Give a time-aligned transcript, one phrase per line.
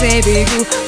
[0.00, 0.85] be you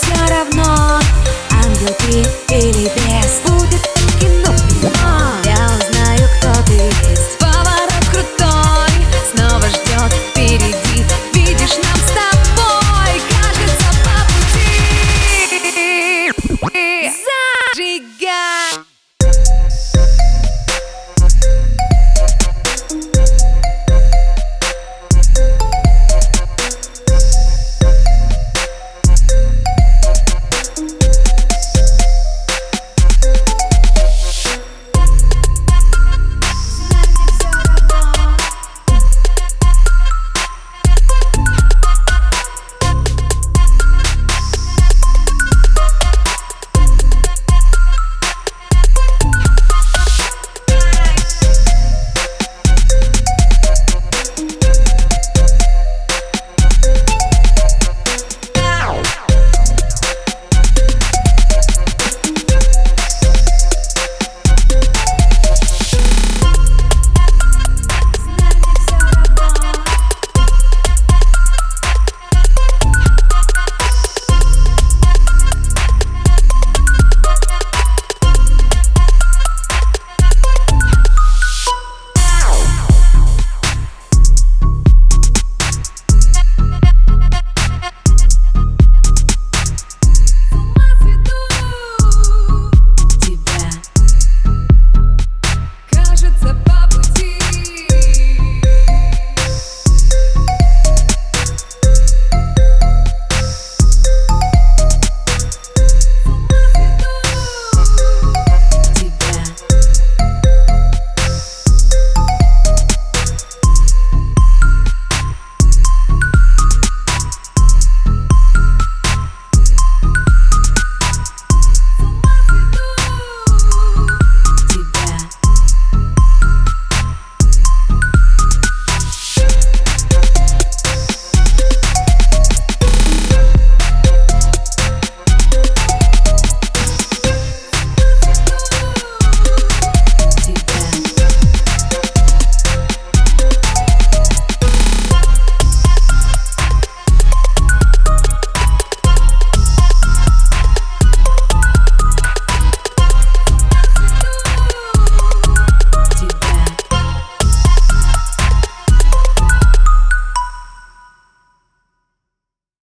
[0.00, 1.00] все равно,
[1.50, 3.07] ангел ты или бед.